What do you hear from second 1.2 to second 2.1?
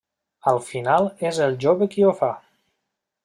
és el jove qui